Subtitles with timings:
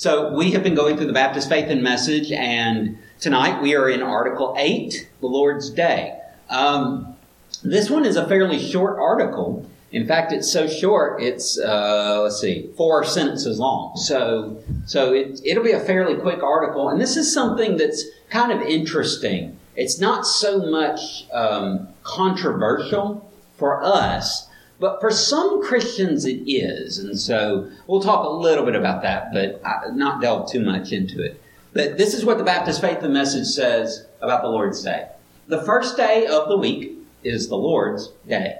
[0.00, 3.86] So we have been going through the Baptist Faith and Message, and tonight we are
[3.86, 6.18] in Article 8, the Lord's Day.
[6.48, 7.16] Um,
[7.62, 9.68] this one is a fairly short article.
[9.92, 13.94] In fact, it's so short, it's, uh, let's see, four sentences long.
[13.98, 16.88] So, so it, it'll be a fairly quick article.
[16.88, 19.58] And this is something that's kind of interesting.
[19.76, 24.48] It's not so much um, controversial for us,
[24.80, 26.98] but for some Christians it is.
[26.98, 29.62] And so we'll talk a little bit about that, but
[29.94, 31.40] not delve too much into it.
[31.72, 35.06] But this is what the Baptist Faith and Message says about the Lord's Day.
[35.46, 38.58] The first day of the week is the Lord's Day.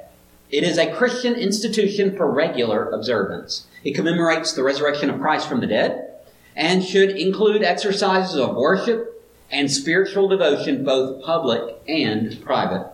[0.51, 3.67] It is a Christian institution for regular observance.
[3.83, 6.13] It commemorates the resurrection of Christ from the dead
[6.55, 9.07] and should include exercises of worship
[9.51, 12.87] and spiritual devotion, both public and private.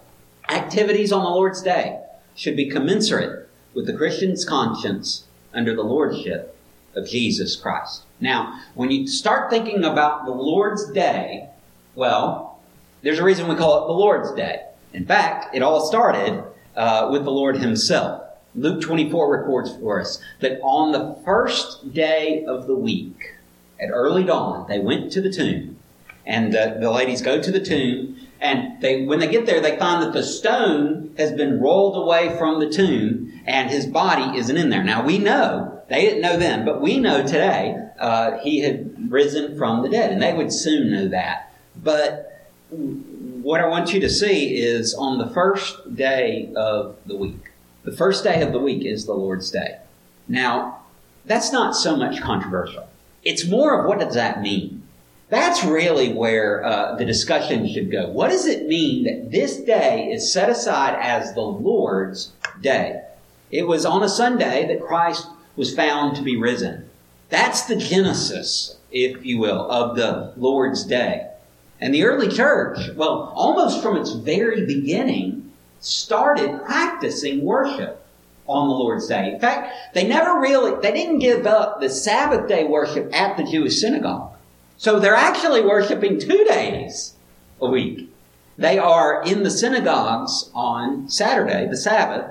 [0.48, 2.00] Activities on the Lord's Day
[2.36, 6.56] should be commensurate with the Christian's conscience under the lordship
[6.94, 8.02] of Jesus Christ.
[8.20, 11.48] Now, when you start thinking about the Lord's Day,
[11.94, 12.58] well,
[13.02, 14.62] there's a reason we call it the Lord's Day.
[14.92, 16.42] In fact, it all started
[16.74, 18.22] uh, with the Lord Himself.
[18.54, 23.34] Luke 24 records for us that on the first day of the week,
[23.78, 25.78] at early dawn, they went to the tomb.
[26.24, 29.76] And uh, the ladies go to the tomb, and they, when they get there, they
[29.76, 34.56] find that the stone has been rolled away from the tomb, and his body isn't
[34.56, 34.84] in there.
[34.84, 39.58] Now we know they didn't know then, but we know today uh, he had risen
[39.58, 41.52] from the dead, and they would soon know that.
[41.82, 47.50] But what I want you to see is on the first day of the week.
[47.82, 49.78] The first day of the week is the Lord's Day.
[50.28, 50.82] Now,
[51.24, 52.88] that's not so much controversial.
[53.24, 54.85] It's more of what does that mean?
[55.28, 58.08] That's really where uh, the discussion should go.
[58.08, 63.02] What does it mean that this day is set aside as the Lord's day?
[63.50, 66.88] It was on a Sunday that Christ was found to be risen.
[67.28, 71.28] That's the genesis, if you will, of the Lord's day.
[71.80, 78.04] And the early church, well, almost from its very beginning, started practicing worship
[78.46, 79.32] on the Lord's Day.
[79.32, 83.44] In fact, they never really, they didn't give up the Sabbath day worship at the
[83.44, 84.35] Jewish synagogue.
[84.76, 87.14] So they're actually worshiping two days
[87.60, 88.12] a week.
[88.58, 92.30] They are in the synagogues on Saturday, the Sabbath.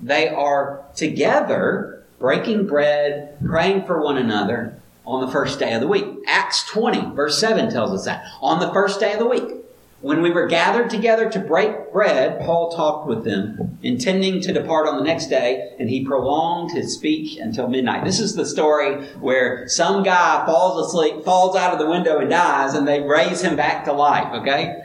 [0.00, 5.88] They are together breaking bread, praying for one another, on the first day of the
[5.88, 6.06] week.
[6.26, 8.24] Acts 20, verse 7 tells us that.
[8.40, 9.59] On the first day of the week.
[10.02, 14.88] When we were gathered together to break bread, Paul talked with them, intending to depart
[14.88, 18.06] on the next day, and he prolonged his speech until midnight.
[18.06, 22.30] This is the story where some guy falls asleep, falls out of the window and
[22.30, 24.84] dies, and they raise him back to life, okay?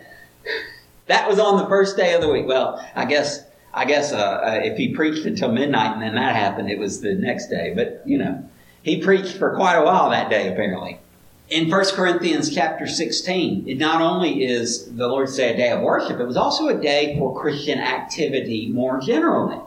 [1.08, 2.46] That was on the first day of the week.
[2.46, 3.42] Well, I guess,
[3.74, 7.00] I guess, uh, uh, if he preached until midnight and then that happened, it was
[7.00, 8.50] the next day, but, you know.
[8.84, 11.00] He preached for quite a while that day, apparently.
[11.47, 15.81] In 1 Corinthians chapter 16, it not only is the Lord's Day a day of
[15.81, 19.59] worship, it was also a day for Christian activity more generally.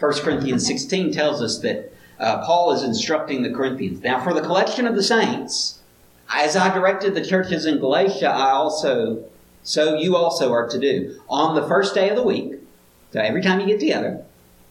[0.00, 4.02] 1 Corinthians 16 tells us that uh, Paul is instructing the Corinthians.
[4.02, 5.80] Now, for the collection of the saints,
[6.30, 9.22] as I directed the churches in Galatia, I also,
[9.62, 11.20] so you also are to do.
[11.28, 12.54] On the first day of the week,
[13.12, 14.24] so every time you get together,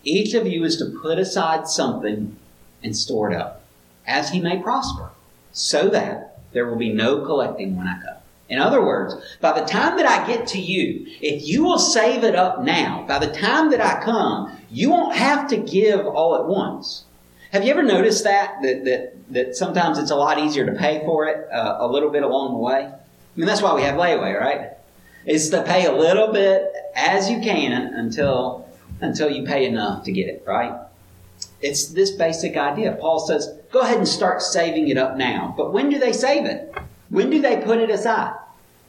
[0.03, 2.35] each of you is to put aside something
[2.84, 3.62] and store it up
[4.07, 5.12] as he may prosper,
[5.51, 8.18] so that there will be no collecting when I come.
[8.50, 12.24] In other words, by the time that I get to you, if you will save
[12.24, 16.35] it up now, by the time that I come, you won't have to give all
[16.35, 17.03] at once.
[17.52, 18.62] Have you ever noticed that?
[18.62, 22.09] That, that, that sometimes it's a lot easier to pay for it uh, a little
[22.09, 22.85] bit along the way?
[22.85, 24.72] I mean, that's why we have layaway, right?
[25.25, 28.68] It's to pay a little bit as you can until,
[29.02, 30.74] until you pay enough to get it, right?
[31.62, 32.97] It's this basic idea.
[33.00, 35.53] Paul says, go ahead and start saving it up now.
[35.57, 36.73] But when do they save it?
[37.09, 38.35] When do they put it aside?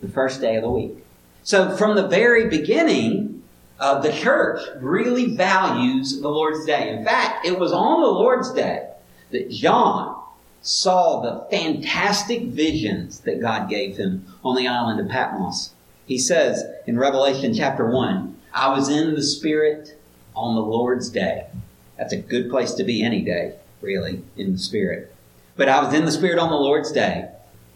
[0.00, 0.96] The first day of the week.
[1.42, 3.42] So from the very beginning,
[3.80, 6.90] uh, the church really values the Lord's Day.
[6.90, 8.88] In fact, it was on the Lord's Day
[9.30, 10.20] that John
[10.62, 15.72] saw the fantastic visions that God gave him on the island of Patmos.
[16.06, 19.98] He says in Revelation chapter 1, I was in the Spirit
[20.34, 21.46] on the Lord's Day.
[21.96, 25.14] That's a good place to be any day, really, in the Spirit.
[25.56, 27.28] But I was in the Spirit on the Lord's day,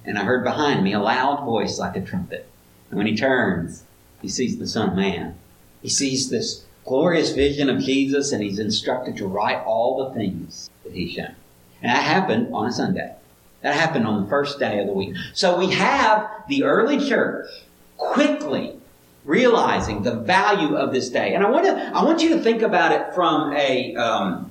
[0.05, 2.49] and I heard behind me a loud voice like a trumpet.
[2.91, 3.85] And when he turns,
[4.21, 5.37] he sees the Son of Man.
[5.83, 10.71] He sees this glorious vision of Jesus, and he's instructed to write all the things
[10.85, 11.35] that he's shown.
[11.81, 13.15] And that happened on a Sunday.
[13.63, 15.15] That happened on the first day of the week.
[15.35, 17.47] So we have the early church
[17.97, 18.77] quickly
[19.25, 21.35] realizing the value of this day.
[21.35, 24.51] And I want to, I want you to think about it from a, um,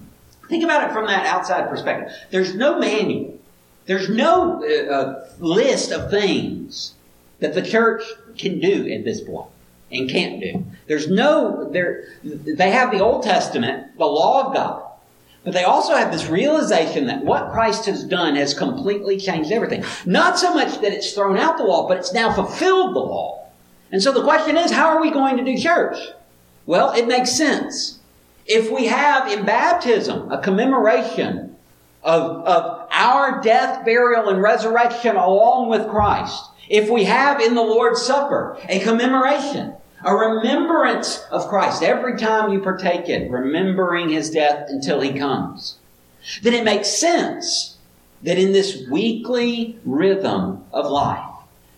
[0.52, 2.14] think about it from that outside perspective.
[2.30, 3.40] There's no manual.
[3.86, 6.94] There's no uh, uh, list of things
[7.40, 8.04] that the church
[8.38, 9.50] can do at this point
[9.92, 10.64] and can't do.
[10.88, 14.84] There's no, they have the Old Testament, the law of God,
[15.44, 19.84] but they also have this realization that what Christ has done has completely changed everything.
[20.06, 23.48] Not so much that it's thrown out the law, but it's now fulfilled the law.
[23.92, 25.98] And so the question is, how are we going to do church?
[26.66, 28.00] Well, it makes sense.
[28.46, 31.56] If we have in baptism a commemoration
[32.04, 37.62] of, of our death, burial, and resurrection along with Christ, if we have in the
[37.62, 44.32] Lord's Supper a commemoration, a remembrance of Christ every time you partake it, remembering his
[44.32, 45.78] death until he comes,
[46.42, 47.78] then it makes sense
[48.24, 51.28] that in this weekly rhythm of life,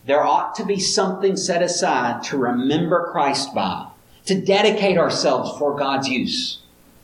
[0.05, 3.87] there ought to be something set aside to remember Christ by,
[4.25, 6.59] to dedicate ourselves for God's use.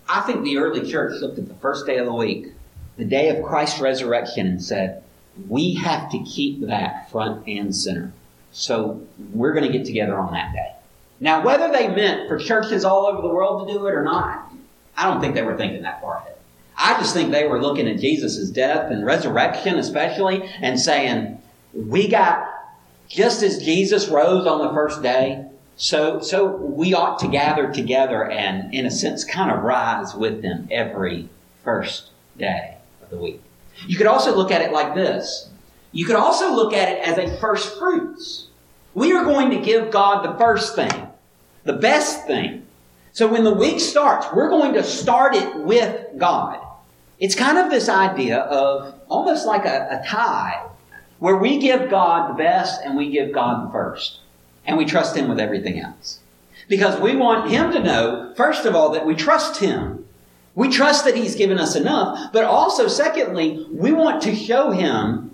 [0.08, 2.54] I think the early church looked at the first day of the week,
[2.98, 5.04] the day of Christ's resurrection, and said,
[5.48, 8.12] we have to keep that front and center.
[8.52, 9.02] So
[9.34, 10.74] we're going to get together on that day.
[11.20, 14.52] Now, whether they meant for churches all over the world to do it or not,
[14.98, 16.36] I don't think they were thinking that far ahead.
[16.78, 21.42] I just think they were looking at Jesus' death and resurrection, especially, and saying,
[21.74, 22.48] we got,
[23.08, 25.46] just as Jesus rose on the first day,
[25.80, 30.42] so, so we ought to gather together and, in a sense, kind of rise with
[30.42, 31.30] them every
[31.64, 33.42] first day of the week.
[33.88, 35.50] You could also look at it like this.
[35.94, 38.48] You could also look at it as a first fruits.
[38.94, 41.08] We are going to give God the first thing,
[41.64, 42.68] the best thing.
[43.14, 46.60] So when the week starts, we're going to start it with God.
[47.20, 50.72] It's kind of this idea of almost like a, a tithe,
[51.20, 54.20] where we give God the best and we give God the first.
[54.70, 56.20] And we trust Him with everything else.
[56.70, 60.06] Because we want Him to know, first of all, that we trust Him
[60.60, 65.34] we trust that He's given us enough, but also, secondly, we want to show Him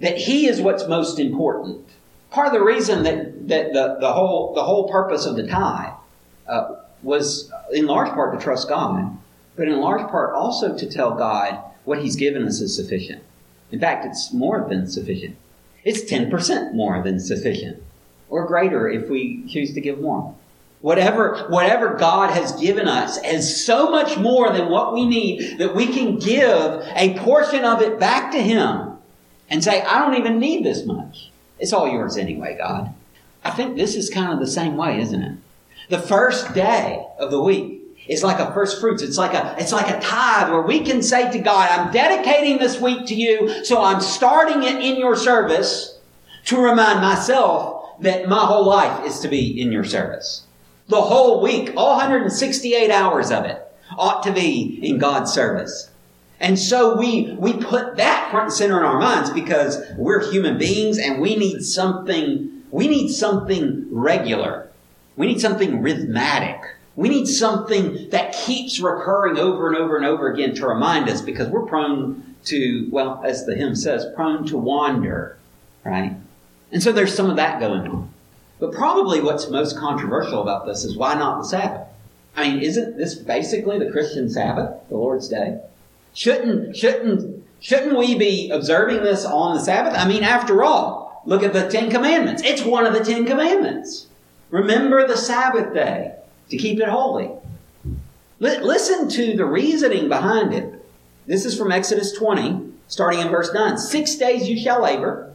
[0.00, 1.88] that He is what's most important.
[2.30, 5.94] Part of the reason that, that the, the, whole, the whole purpose of the tithe
[6.46, 9.16] uh, was in large part to trust God,
[9.56, 13.22] but in large part also to tell God what He's given us is sufficient.
[13.72, 15.36] In fact, it's more than sufficient.
[15.84, 17.82] It's 10% more than sufficient,
[18.28, 20.34] or greater if we choose to give more.
[20.80, 25.74] Whatever, whatever God has given us is so much more than what we need that
[25.74, 28.98] we can give a portion of it back to Him
[29.48, 31.30] and say, I don't even need this much.
[31.58, 32.92] It's all yours anyway, God.
[33.44, 35.38] I think this is kind of the same way, isn't it?
[35.88, 39.02] The first day of the week is like a first fruits.
[39.02, 42.58] It's like a, it's like a tithe where we can say to God, I'm dedicating
[42.58, 45.98] this week to you, so I'm starting it in your service
[46.46, 50.42] to remind myself that my whole life is to be in your service.
[50.88, 53.62] The whole week, all 168 hours of it,
[53.96, 55.90] ought to be in God's service.
[56.38, 60.58] And so we, we put that front and center in our minds because we're human
[60.58, 64.68] beings and we need something, we need something regular.
[65.16, 66.60] We need something rhythmatic.
[66.94, 71.20] We need something that keeps recurring over and over and over again to remind us
[71.20, 75.38] because we're prone to, well, as the hymn says, prone to wander,
[75.84, 76.16] right?
[76.72, 78.12] And so there's some of that going on.
[78.58, 81.86] But probably what's most controversial about this is why not the Sabbath?
[82.34, 85.60] I mean, isn't this basically the Christian Sabbath, the Lord's Day?
[86.14, 89.94] Shouldn't, shouldn't, shouldn't we be observing this on the Sabbath?
[89.96, 92.42] I mean, after all, look at the Ten Commandments.
[92.44, 94.06] It's one of the Ten Commandments.
[94.50, 96.14] Remember the Sabbath day
[96.48, 97.30] to keep it holy.
[98.38, 100.84] Listen to the reasoning behind it.
[101.26, 103.78] This is from Exodus 20, starting in verse 9.
[103.78, 105.34] Six days you shall labor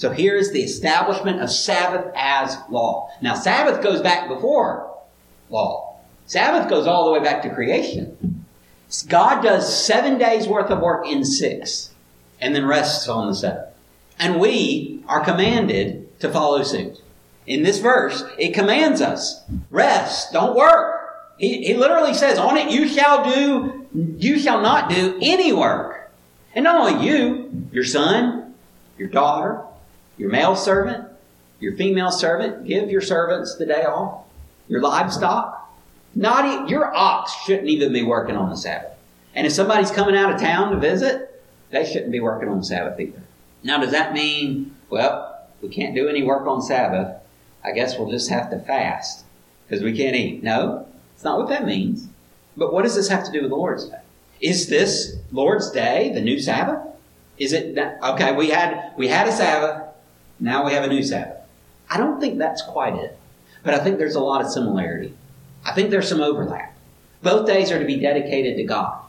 [0.00, 3.10] So here is the establishment of Sabbath as law.
[3.20, 4.96] Now, Sabbath goes back before
[5.50, 5.98] law.
[6.24, 8.46] Sabbath goes all the way back to creation.
[9.08, 11.92] God does seven days worth of work in six
[12.40, 13.66] and then rests on the seventh.
[14.18, 17.02] And we are commanded to follow suit.
[17.46, 21.10] In this verse, it commands us, rest, don't work.
[21.36, 26.10] He, he literally says, on it you shall do, you shall not do any work.
[26.54, 28.54] And not only you, your son,
[28.96, 29.66] your daughter,
[30.20, 31.08] your male servant,
[31.60, 34.24] your female servant, give your servants the day off.
[34.68, 35.74] Your livestock,
[36.14, 38.92] not your ox shouldn't even be working on the Sabbath.
[39.34, 42.64] And if somebody's coming out of town to visit, they shouldn't be working on the
[42.64, 43.22] Sabbath either.
[43.64, 47.16] Now, does that mean well, we can't do any work on Sabbath.
[47.64, 49.24] I guess we'll just have to fast
[49.66, 50.42] because we can't eat.
[50.42, 52.08] No, it's not what that means.
[52.56, 54.00] But what does this have to do with the Lord's Day?
[54.40, 56.80] Is this Lord's Day the new Sabbath?
[57.38, 58.32] Is it okay?
[58.32, 59.89] We had we had a Sabbath.
[60.40, 61.36] Now we have a new Sabbath.
[61.90, 63.18] I don't think that's quite it,
[63.62, 65.14] but I think there's a lot of similarity.
[65.64, 66.74] I think there's some overlap.
[67.22, 69.02] Both days are to be dedicated to God.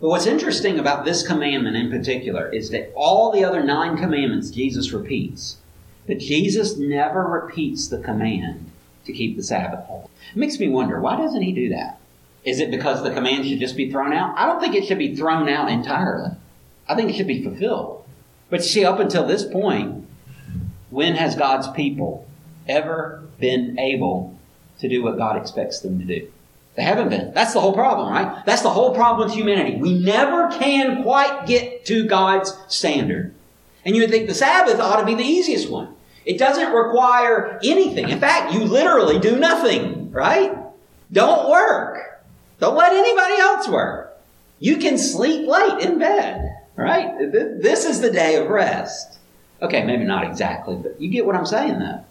[0.00, 4.50] But what's interesting about this commandment in particular is that all the other nine commandments
[4.50, 5.58] Jesus repeats,
[6.06, 8.70] but Jesus never repeats the command
[9.04, 10.06] to keep the Sabbath holy.
[10.30, 12.00] It makes me wonder, why doesn't he do that?
[12.44, 14.38] Is it because the command should just be thrown out?
[14.38, 16.30] I don't think it should be thrown out entirely.
[16.88, 18.06] I think it should be fulfilled.
[18.48, 20.07] But see, up until this point,
[20.90, 22.26] when has God's people
[22.66, 24.38] ever been able
[24.80, 26.30] to do what God expects them to do?
[26.76, 27.34] They haven't been.
[27.34, 28.44] That's the whole problem, right?
[28.46, 29.76] That's the whole problem with humanity.
[29.76, 33.34] We never can quite get to God's standard.
[33.84, 35.94] And you would think the Sabbath ought to be the easiest one.
[36.24, 38.10] It doesn't require anything.
[38.10, 40.56] In fact, you literally do nothing, right?
[41.10, 42.22] Don't work.
[42.60, 44.16] Don't let anybody else work.
[44.60, 47.18] You can sleep late in bed, right?
[47.18, 49.17] This is the day of rest.
[49.60, 52.04] Okay, maybe not exactly, but you get what I'm saying though.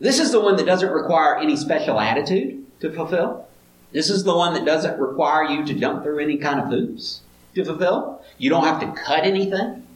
[0.00, 3.46] This is the one that doesn't require any special attitude to fulfill.
[3.92, 7.20] This is the one that doesn't require you to jump through any kind of hoops
[7.54, 8.22] to fulfill.
[8.38, 9.86] You don't have to cut anything.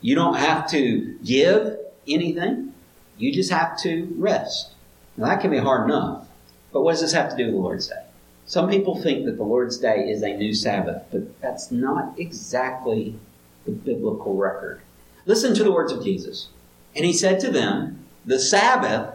[0.00, 2.72] You don't have to give anything.
[3.16, 4.72] You just have to rest.
[5.16, 6.26] Now that can be hard enough.
[6.72, 8.04] But what does this have to do with the Lord's Day?
[8.46, 13.18] Some people think that the Lord's Day is a new Sabbath, but that's not exactly
[13.66, 14.80] the biblical record.
[15.28, 16.48] Listen to the words of Jesus.
[16.96, 19.14] And he said to them, The Sabbath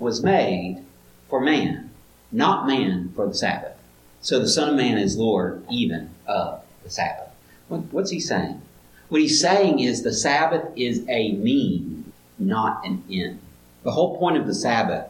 [0.00, 0.84] was made
[1.28, 1.90] for man,
[2.32, 3.76] not man for the Sabbath.
[4.20, 7.28] So the Son of Man is Lord even of the Sabbath.
[7.68, 8.60] What's he saying?
[9.08, 13.38] What he's saying is the Sabbath is a mean, not an end.
[13.84, 15.06] The whole point of the Sabbath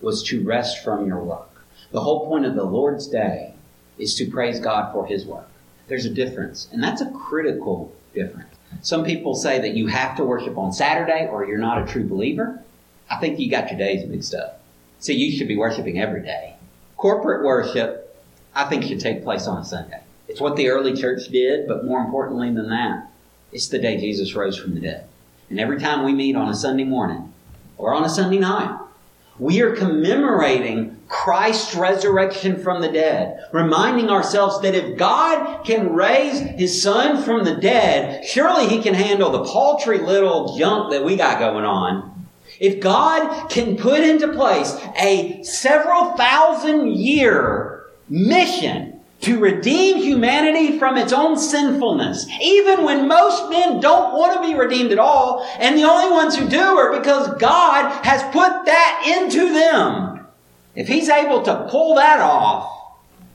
[0.00, 1.50] was to rest from your work.
[1.90, 3.54] The whole point of the Lord's Day
[3.98, 5.48] is to praise God for His work.
[5.88, 8.45] There's a difference, and that's a critical difference.
[8.86, 12.06] Some people say that you have to worship on Saturday or you're not a true
[12.06, 12.62] believer.
[13.10, 14.62] I think you got your days mixed up.
[15.00, 16.54] See, you should be worshiping every day.
[16.96, 18.16] Corporate worship,
[18.54, 20.04] I think, should take place on a Sunday.
[20.28, 23.10] It's what the early church did, but more importantly than that,
[23.50, 25.08] it's the day Jesus rose from the dead.
[25.50, 27.32] And every time we meet on a Sunday morning
[27.78, 28.78] or on a Sunday night,
[29.38, 36.40] we are commemorating Christ's resurrection from the dead, reminding ourselves that if God can raise
[36.40, 41.16] His Son from the dead, surely He can handle the paltry little junk that we
[41.16, 42.26] got going on.
[42.58, 50.96] If God can put into place a several thousand year mission to redeem humanity from
[50.96, 55.76] its own sinfulness, even when most men don't want to be redeemed at all, and
[55.76, 60.26] the only ones who do are because God has put that into them.
[60.74, 62.72] If He's able to pull that off,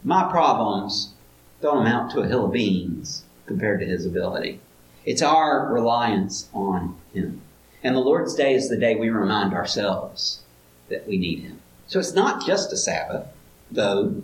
[0.03, 1.13] my problems
[1.61, 4.59] don't amount to a hill of beans compared to His ability.
[5.05, 7.41] It's our reliance on Him.
[7.83, 10.41] And the Lord's Day is the day we remind ourselves
[10.89, 11.59] that we need Him.
[11.87, 13.27] So it's not just a Sabbath,
[13.71, 14.21] though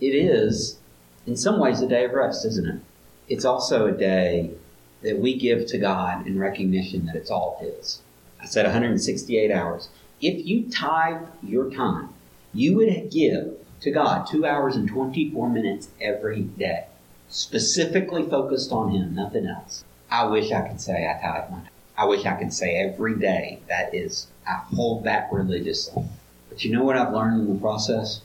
[0.00, 0.78] it is
[1.26, 2.80] in some ways a day of rest, isn't it?
[3.28, 4.50] It's also a day
[5.02, 8.00] that we give to God in recognition that it's all His.
[8.40, 9.88] I said 168 hours.
[10.20, 12.10] If you tithe your time,
[12.52, 16.86] you would give to God two hours and 24 minutes every day,
[17.28, 19.84] specifically focused on Him, nothing else.
[20.10, 21.68] I wish I could say I tithe my time.
[21.96, 26.04] I wish I could say every day that is, I hold that religiously.
[26.48, 28.20] But you know what I've learned in the process?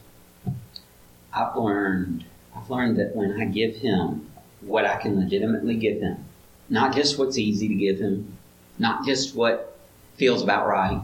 [1.33, 2.25] I've learned
[2.69, 4.29] Learned that when I give him
[4.61, 6.23] what I can legitimately give him,
[6.69, 8.37] not just what's easy to give him,
[8.77, 9.75] not just what
[10.17, 11.01] feels about right,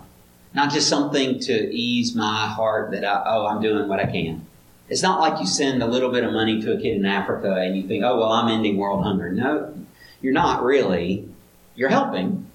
[0.54, 4.46] not just something to ease my heart that I, oh, I'm doing what I can.
[4.90, 7.56] It's not like you send a little bit of money to a kid in Africa
[7.56, 9.32] and you think, oh, well, I'm ending world hunger.
[9.32, 9.74] No,
[10.22, 11.28] you're not really.
[11.76, 12.46] You're helping,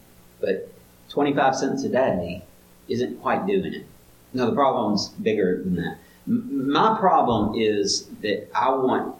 [0.41, 0.73] but
[1.09, 2.45] 25 cents a day
[2.89, 3.87] isn't quite doing it.
[4.33, 5.99] No, the problem's bigger than that
[6.31, 9.17] my problem is that I want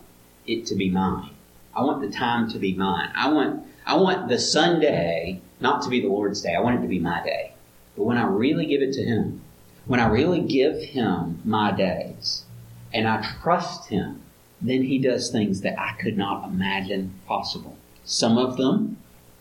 [0.47, 1.31] it to be mine.
[1.75, 3.11] I want the time to be mine.
[3.17, 6.55] I want I want the Sunday not to be the Lord's day.
[6.55, 7.53] I want it to be my day.
[7.97, 9.41] But when I really give it to Him,
[9.87, 12.45] when I really give Him my days,
[12.95, 14.23] and I trust Him,
[14.61, 17.77] then He does things that I could not imagine possible.
[18.05, 18.99] Some of them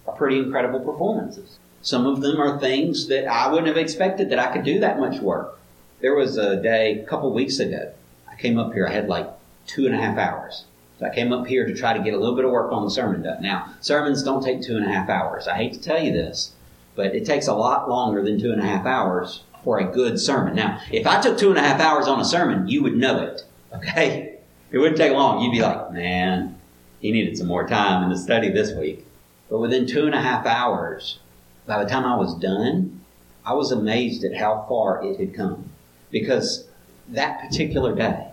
[0.07, 1.59] are pretty incredible performances.
[1.81, 4.99] Some of them are things that I wouldn't have expected that I could do that
[4.99, 5.58] much work.
[6.01, 7.91] There was a day a couple weeks ago.
[8.25, 8.87] I came up here.
[8.87, 9.27] I had like
[9.67, 10.63] two and a half hours.
[10.97, 12.85] So I came up here to try to get a little bit of work on
[12.85, 13.41] the sermon done.
[13.41, 15.47] Now, sermons don't take two and a half hours.
[15.47, 16.53] I hate to tell you this,
[16.95, 20.19] but it takes a lot longer than two and a half hours for a good
[20.19, 20.55] sermon.
[20.55, 23.21] Now, if I took two and a half hours on a sermon, you would know
[23.21, 23.43] it.
[23.73, 24.37] Okay?
[24.71, 25.41] It wouldn't take long.
[25.41, 26.57] You'd be like, man,
[27.01, 29.05] he needed some more time in the study this week.
[29.49, 31.19] But within two and a half hours,
[31.65, 33.01] by the time I was done,
[33.45, 35.71] I was amazed at how far it had come.
[36.11, 36.67] Because
[37.09, 38.27] that particular day,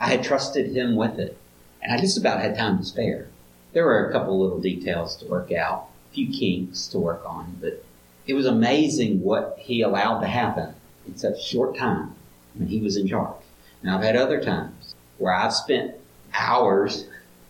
[0.00, 1.36] I had trusted him with it.
[1.82, 3.28] And I just about had time to spare.
[3.72, 7.56] There were a couple little details to work out, a few kinks to work on,
[7.60, 7.84] but
[8.26, 10.74] it was amazing what he allowed to happen
[11.06, 12.14] in such short time
[12.54, 13.36] when he was in charge.
[13.82, 15.94] Now I've had other times where I've spent
[16.34, 17.06] hours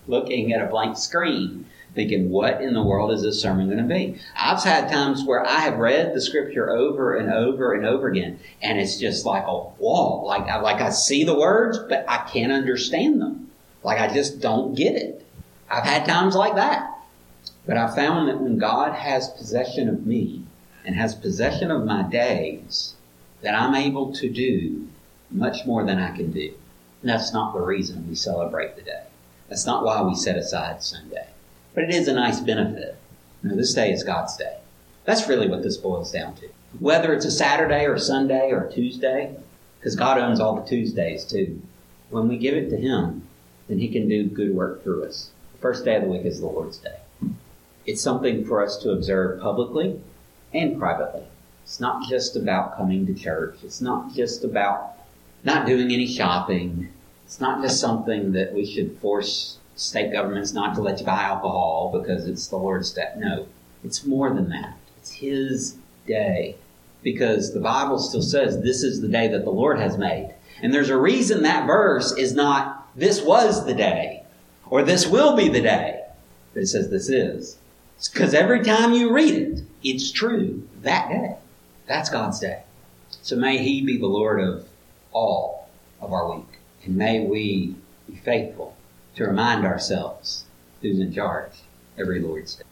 [0.07, 1.67] looking at a blank screen
[1.99, 4.21] thinking, what in the world is this sermon going to be?
[4.37, 8.38] I've had times where I have read the scripture over and over and over again,
[8.62, 10.25] and it's just like a wall.
[10.25, 13.50] Like I, like I see the words, but I can't understand them.
[13.83, 15.26] Like I just don't get it.
[15.69, 16.95] I've had times like that.
[17.67, 20.45] But I found that when God has possession of me
[20.85, 22.95] and has possession of my days,
[23.43, 24.87] that I'm able to do
[25.33, 26.55] much more than I can do.
[27.02, 29.02] And that's not the reason we celebrate the day.
[29.49, 31.26] That's not why we set aside Sunday.
[31.79, 32.97] But it is a nice benefit.
[33.41, 34.57] You know, this day is God's day.
[35.05, 36.49] That's really what this boils down to.
[36.81, 39.37] Whether it's a Saturday or Sunday or a Tuesday,
[39.79, 41.63] because God owns all the Tuesdays too.
[42.11, 43.29] When we give it to Him,
[43.69, 45.31] then He can do good work through us.
[45.53, 46.97] The first day of the week is the Lord's Day.
[47.87, 50.01] It's something for us to observe publicly
[50.53, 51.29] and privately.
[51.63, 53.61] It's not just about coming to church.
[53.63, 54.95] It's not just about
[55.45, 56.89] not doing any shopping.
[57.25, 61.23] It's not just something that we should force state governments not to let you buy
[61.23, 63.13] alcohol because it's the Lord's day.
[63.17, 63.47] No,
[63.85, 64.77] it's more than that.
[64.99, 66.57] It's His day.
[67.03, 70.35] Because the Bible still says this is the day that the Lord has made.
[70.61, 74.25] And there's a reason that verse is not this was the day
[74.69, 76.05] or this will be the day.
[76.53, 77.57] But it says this is.
[78.13, 81.37] Because every time you read it, it's true that day.
[81.87, 82.63] That's God's day.
[83.23, 84.67] So may He be the Lord of
[85.13, 85.69] all
[86.01, 86.59] of our week.
[86.85, 87.77] And may we
[88.09, 88.75] be faithful
[89.18, 90.44] to remind ourselves
[90.81, 91.50] who's in charge
[91.98, 92.67] every Lord's Day.